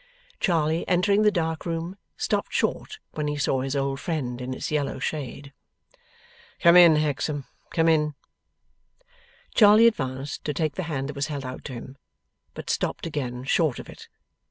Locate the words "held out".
11.27-11.63